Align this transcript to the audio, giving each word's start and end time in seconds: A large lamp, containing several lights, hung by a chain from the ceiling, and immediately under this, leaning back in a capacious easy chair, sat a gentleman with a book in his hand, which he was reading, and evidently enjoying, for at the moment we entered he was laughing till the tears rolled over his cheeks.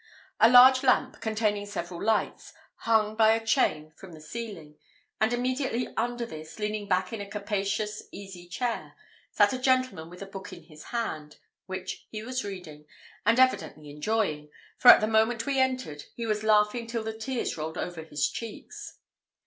A 0.39 0.49
large 0.49 0.81
lamp, 0.81 1.21
containing 1.21 1.67
several 1.67 2.01
lights, 2.03 2.53
hung 2.77 3.15
by 3.15 3.33
a 3.33 3.45
chain 3.45 3.91
from 3.95 4.13
the 4.13 4.19
ceiling, 4.19 4.79
and 5.19 5.31
immediately 5.31 5.89
under 5.95 6.25
this, 6.25 6.57
leaning 6.57 6.87
back 6.87 7.13
in 7.13 7.21
a 7.21 7.29
capacious 7.29 8.01
easy 8.11 8.47
chair, 8.47 8.95
sat 9.29 9.53
a 9.53 9.59
gentleman 9.59 10.09
with 10.09 10.23
a 10.23 10.25
book 10.25 10.51
in 10.53 10.63
his 10.63 10.85
hand, 10.85 11.37
which 11.67 12.07
he 12.09 12.23
was 12.23 12.43
reading, 12.43 12.87
and 13.27 13.39
evidently 13.39 13.91
enjoying, 13.91 14.49
for 14.75 14.87
at 14.89 15.01
the 15.01 15.07
moment 15.07 15.45
we 15.45 15.59
entered 15.59 16.05
he 16.15 16.25
was 16.25 16.41
laughing 16.43 16.87
till 16.87 17.03
the 17.03 17.13
tears 17.13 17.55
rolled 17.55 17.77
over 17.77 18.01
his 18.01 18.27
cheeks. 18.27 18.97